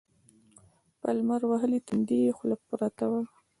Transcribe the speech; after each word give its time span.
په 0.99 1.09
لمر 1.17 1.41
وهلي 1.47 1.79
تندي 1.87 2.17
يې 2.25 2.31
خوله 2.37 2.55
پرته 2.69 3.05
وه. 3.11 3.21